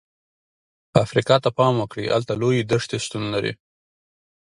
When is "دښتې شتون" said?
2.71-3.23